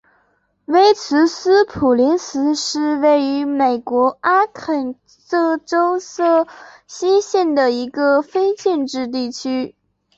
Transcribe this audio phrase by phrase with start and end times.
[0.65, 6.47] 威茨斯普林斯是位于美国阿肯色州瑟
[6.87, 9.75] 西县的一个非建制地区。